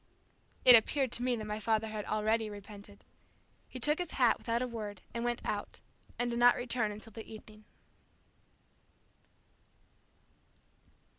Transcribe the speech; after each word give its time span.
It 0.65 0.75
appeared 0.75 1.11
to 1.11 1.21
me 1.23 1.35
that 1.35 1.45
my 1.45 1.59
father 1.59 1.85
had 1.89 2.05
already 2.05 2.49
repented. 2.49 3.03
He 3.69 3.79
took 3.79 3.99
his 3.99 4.13
hat 4.13 4.39
without 4.39 4.63
a 4.63 4.67
word 4.67 5.01
and 5.13 5.23
went 5.23 5.45
out, 5.45 5.79
and 6.17 6.31
did 6.31 6.39
not 6.39 6.55
return 6.55 6.91
until 6.91 7.11
the 7.13 7.31
evening. 7.31 7.65